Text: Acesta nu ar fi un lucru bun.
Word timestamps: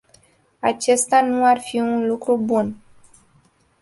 Acesta 0.59 1.21
nu 1.21 1.45
ar 1.45 1.59
fi 1.59 1.77
un 1.79 2.07
lucru 2.07 2.37
bun. 2.37 2.75